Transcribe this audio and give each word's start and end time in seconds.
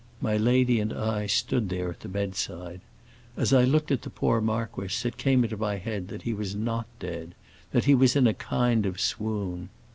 My 0.19 0.35
lady 0.35 0.79
and 0.79 0.91
I 0.91 1.27
stood 1.27 1.69
there 1.69 1.91
at 1.91 1.99
the 1.99 2.07
bedside. 2.07 2.81
As 3.37 3.53
I 3.53 3.65
looked 3.65 3.91
at 3.91 4.01
the 4.01 4.09
poor 4.09 4.41
marquis 4.41 5.07
it 5.07 5.15
came 5.17 5.43
into 5.43 5.57
my 5.57 5.75
head 5.75 6.07
that 6.07 6.23
he 6.23 6.33
was 6.33 6.55
not 6.55 6.87
dead, 6.99 7.35
that 7.69 7.85
he 7.85 7.93
was 7.93 8.15
in 8.15 8.25
a 8.25 8.33
kind 8.33 8.87
of 8.87 8.99
swoon. 8.99 9.69